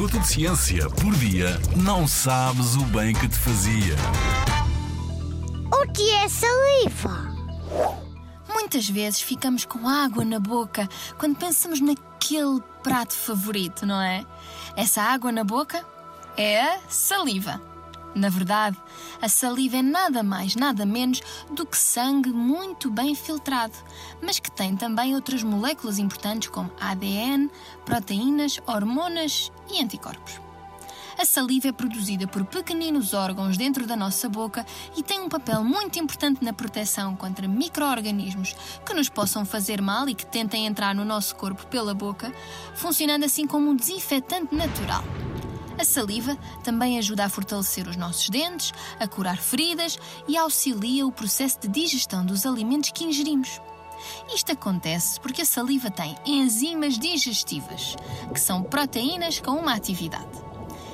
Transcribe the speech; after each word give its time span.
minuto 0.00 0.18
de 0.18 0.28
ciência 0.28 0.88
por 0.88 1.14
dia, 1.16 1.60
não 1.76 2.08
sabes 2.08 2.74
o 2.74 2.84
bem 2.84 3.12
que 3.12 3.28
te 3.28 3.36
fazia. 3.36 3.94
O 5.70 5.92
que 5.92 6.10
é 6.10 6.26
saliva? 6.26 7.28
Muitas 8.48 8.88
vezes 8.88 9.20
ficamos 9.20 9.66
com 9.66 9.86
água 9.86 10.24
na 10.24 10.40
boca 10.40 10.88
quando 11.18 11.36
pensamos 11.36 11.82
naquele 11.82 12.62
prato 12.82 13.12
favorito, 13.12 13.84
não 13.84 14.00
é? 14.00 14.24
Essa 14.74 15.02
água 15.02 15.30
na 15.30 15.44
boca 15.44 15.84
é 16.34 16.62
a 16.62 16.78
saliva. 16.88 17.60
Na 18.14 18.28
verdade, 18.28 18.76
a 19.22 19.28
saliva 19.28 19.76
é 19.76 19.82
nada 19.82 20.22
mais, 20.22 20.56
nada 20.56 20.84
menos 20.84 21.20
do 21.50 21.64
que 21.64 21.76
sangue 21.76 22.30
muito 22.30 22.90
bem 22.90 23.14
filtrado, 23.14 23.74
mas 24.20 24.38
que 24.38 24.50
tem 24.50 24.76
também 24.76 25.14
outras 25.14 25.42
moléculas 25.42 25.98
importantes 25.98 26.48
como 26.48 26.70
ADN, 26.80 27.50
proteínas, 27.84 28.60
hormonas 28.66 29.52
e 29.70 29.82
anticorpos. 29.82 30.40
A 31.20 31.24
saliva 31.26 31.68
é 31.68 31.72
produzida 31.72 32.26
por 32.26 32.46
pequeninos 32.46 33.12
órgãos 33.12 33.58
dentro 33.58 33.86
da 33.86 33.94
nossa 33.94 34.26
boca 34.26 34.64
e 34.96 35.02
tem 35.02 35.20
um 35.20 35.28
papel 35.28 35.62
muito 35.62 35.98
importante 35.98 36.42
na 36.42 36.50
proteção 36.52 37.14
contra 37.14 37.46
micro-organismos 37.46 38.56
que 38.86 38.94
nos 38.94 39.10
possam 39.10 39.44
fazer 39.44 39.82
mal 39.82 40.08
e 40.08 40.14
que 40.14 40.24
tentem 40.24 40.66
entrar 40.66 40.94
no 40.94 41.04
nosso 41.04 41.36
corpo 41.36 41.66
pela 41.66 41.92
boca, 41.92 42.32
funcionando 42.74 43.24
assim 43.24 43.46
como 43.46 43.68
um 43.68 43.76
desinfetante 43.76 44.54
natural. 44.54 45.04
A 45.80 45.84
saliva 45.84 46.36
também 46.62 46.98
ajuda 46.98 47.24
a 47.24 47.28
fortalecer 47.30 47.88
os 47.88 47.96
nossos 47.96 48.28
dentes, 48.28 48.70
a 48.98 49.08
curar 49.08 49.38
feridas 49.38 49.98
e 50.28 50.36
auxilia 50.36 51.06
o 51.06 51.10
processo 51.10 51.58
de 51.60 51.68
digestão 51.68 52.22
dos 52.22 52.44
alimentos 52.44 52.90
que 52.90 53.02
ingerimos. 53.02 53.62
Isto 54.30 54.52
acontece 54.52 55.18
porque 55.18 55.40
a 55.40 55.46
saliva 55.46 55.90
tem 55.90 56.14
enzimas 56.26 56.98
digestivas, 56.98 57.96
que 58.30 58.38
são 58.38 58.62
proteínas 58.62 59.40
com 59.40 59.52
uma 59.52 59.72
atividade. 59.72 60.49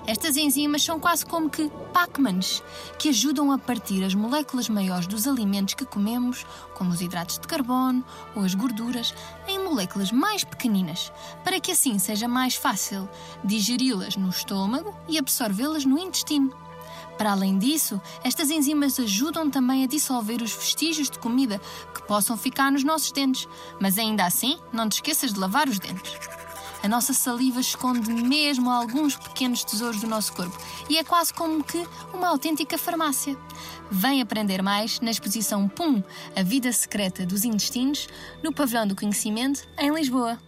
Estas 0.06 0.36
enzimas 0.36 0.84
são 0.84 1.00
quase 1.00 1.26
como 1.26 1.50
que 1.50 1.68
Pac-Mans, 1.92 2.62
que 2.96 3.08
ajudam 3.08 3.50
a 3.50 3.58
partir 3.58 4.04
as 4.04 4.14
moléculas 4.14 4.68
maiores 4.68 5.08
dos 5.08 5.26
alimentos 5.26 5.74
que 5.74 5.84
comemos, 5.84 6.46
como 6.74 6.92
os 6.92 7.00
hidratos 7.00 7.40
de 7.40 7.48
carbono 7.48 8.04
ou 8.34 8.44
as 8.44 8.54
gorduras, 8.54 9.12
em 9.48 9.58
moléculas 9.58 10.12
mais 10.12 10.44
pequeninas, 10.44 11.12
para 11.42 11.58
que 11.58 11.72
assim 11.72 11.98
seja 11.98 12.28
mais 12.28 12.54
fácil 12.54 13.08
digeri-las 13.42 14.16
no 14.16 14.30
estômago 14.30 14.94
e 15.08 15.18
absorvê-las 15.18 15.84
no 15.84 15.98
intestino. 15.98 16.54
Para 17.18 17.32
além 17.32 17.58
disso, 17.58 18.00
estas 18.22 18.50
enzimas 18.50 19.00
ajudam 19.00 19.50
também 19.50 19.82
a 19.82 19.88
dissolver 19.88 20.40
os 20.40 20.52
vestígios 20.54 21.10
de 21.10 21.18
comida 21.18 21.60
que 21.92 22.02
possam 22.02 22.36
ficar 22.36 22.70
nos 22.70 22.84
nossos 22.84 23.10
dentes, 23.10 23.48
mas 23.80 23.98
ainda 23.98 24.24
assim, 24.24 24.58
não 24.72 24.88
te 24.88 24.96
esqueças 24.96 25.32
de 25.32 25.40
lavar 25.40 25.68
os 25.68 25.78
dentes. 25.78 26.25
A 26.86 26.88
nossa 26.88 27.12
saliva 27.12 27.60
esconde 27.60 28.12
mesmo 28.12 28.70
alguns 28.70 29.16
pequenos 29.16 29.64
tesouros 29.64 30.00
do 30.00 30.06
nosso 30.06 30.32
corpo 30.32 30.56
e 30.88 30.96
é 30.96 31.02
quase 31.02 31.34
como 31.34 31.64
que 31.64 31.84
uma 32.14 32.28
autêntica 32.28 32.78
farmácia. 32.78 33.36
Vem 33.90 34.22
aprender 34.22 34.62
mais 34.62 35.00
na 35.00 35.10
exposição 35.10 35.68
PUM 35.68 36.00
A 36.36 36.44
Vida 36.44 36.70
Secreta 36.70 37.26
dos 37.26 37.44
Intestinos, 37.44 38.06
no 38.40 38.52
Pavilhão 38.52 38.86
do 38.86 38.94
Conhecimento, 38.94 39.66
em 39.76 39.92
Lisboa. 39.92 40.38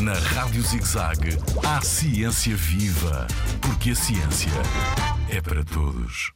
Na 0.00 0.14
Rádio 0.14 0.62
ZigZag, 0.62 1.36
há 1.66 1.82
ciência 1.82 2.56
viva, 2.56 3.26
porque 3.60 3.90
a 3.90 3.94
ciência 3.94 4.52
é 5.28 5.42
para 5.42 5.62
todos. 5.62 6.32